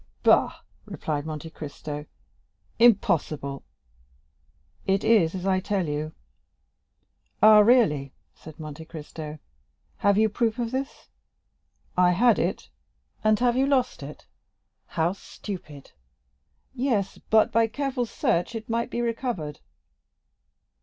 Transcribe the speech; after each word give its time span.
"Bah," 0.23 0.61
replied 0.85 1.27
Monte 1.27 1.51
Cristo, 1.51 2.07
"impossible!" 2.79 3.61
"It 4.87 5.03
is 5.03 5.35
as 5.35 5.45
I 5.45 5.59
tell 5.59 5.87
you." 5.87 6.11
"Ah, 7.43 7.59
really," 7.59 8.11
said 8.33 8.59
Monte 8.59 8.83
Cristo. 8.85 9.37
"Have 9.97 10.17
you 10.17 10.27
proof 10.27 10.57
of 10.57 10.71
this?" 10.71 11.09
"I 11.95 12.13
had 12.13 12.39
it." 12.39 12.67
"And 13.23 13.39
you 13.39 13.45
have 13.45 13.55
lost 13.55 14.01
it; 14.01 14.25
how 14.87 15.13
stupid!" 15.13 15.91
"Yes; 16.73 17.19
but 17.29 17.51
by 17.51 17.67
careful 17.67 18.07
search 18.07 18.55
it 18.55 18.67
might 18.67 18.89
be 18.89 19.01
recovered." 19.01 19.59